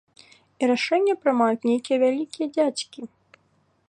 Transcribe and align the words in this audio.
І 0.61 0.69
рашэнне 0.71 1.13
прымаюць 1.25 1.67
нейкія 1.71 1.97
вялікія 2.05 2.47
дзядзькі. 2.57 3.01